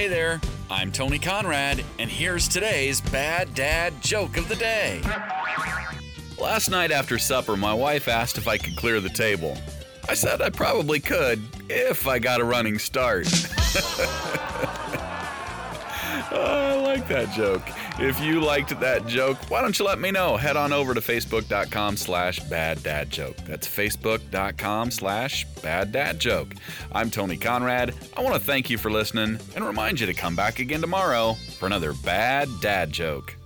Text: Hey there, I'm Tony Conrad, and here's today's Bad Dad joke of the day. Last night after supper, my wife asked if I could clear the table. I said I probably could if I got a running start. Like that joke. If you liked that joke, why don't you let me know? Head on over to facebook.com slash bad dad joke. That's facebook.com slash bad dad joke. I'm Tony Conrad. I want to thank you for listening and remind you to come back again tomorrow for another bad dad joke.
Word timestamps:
Hey 0.00 0.08
there, 0.08 0.40
I'm 0.70 0.92
Tony 0.92 1.18
Conrad, 1.18 1.84
and 1.98 2.08
here's 2.08 2.48
today's 2.48 3.02
Bad 3.02 3.54
Dad 3.54 4.00
joke 4.00 4.38
of 4.38 4.48
the 4.48 4.56
day. 4.56 5.02
Last 6.40 6.70
night 6.70 6.90
after 6.90 7.18
supper, 7.18 7.54
my 7.54 7.74
wife 7.74 8.08
asked 8.08 8.38
if 8.38 8.48
I 8.48 8.56
could 8.56 8.76
clear 8.76 8.98
the 9.00 9.10
table. 9.10 9.58
I 10.08 10.14
said 10.14 10.40
I 10.40 10.48
probably 10.48 11.00
could 11.00 11.42
if 11.68 12.06
I 12.06 12.18
got 12.18 12.40
a 12.40 12.44
running 12.44 12.78
start. 12.78 13.26
Like 16.90 17.06
that 17.06 17.30
joke. 17.30 17.62
If 18.00 18.20
you 18.20 18.40
liked 18.40 18.80
that 18.80 19.06
joke, 19.06 19.38
why 19.48 19.62
don't 19.62 19.78
you 19.78 19.84
let 19.84 20.00
me 20.00 20.10
know? 20.10 20.36
Head 20.36 20.56
on 20.56 20.72
over 20.72 20.92
to 20.92 21.00
facebook.com 21.00 21.96
slash 21.96 22.40
bad 22.40 22.82
dad 22.82 23.10
joke. 23.10 23.36
That's 23.46 23.68
facebook.com 23.68 24.90
slash 24.90 25.44
bad 25.62 25.92
dad 25.92 26.18
joke. 26.18 26.52
I'm 26.90 27.08
Tony 27.08 27.36
Conrad. 27.36 27.94
I 28.16 28.22
want 28.22 28.34
to 28.34 28.40
thank 28.40 28.70
you 28.70 28.76
for 28.76 28.90
listening 28.90 29.38
and 29.54 29.64
remind 29.64 30.00
you 30.00 30.06
to 30.06 30.14
come 30.14 30.34
back 30.34 30.58
again 30.58 30.80
tomorrow 30.80 31.34
for 31.60 31.66
another 31.66 31.92
bad 31.92 32.48
dad 32.60 32.90
joke. 32.90 33.36